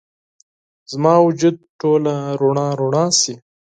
زما 0.91 1.13
وجود 1.27 1.55
ټوله 1.79 2.15
رڼا، 2.39 2.67
رڼا 2.79 3.05
شي 3.21 3.35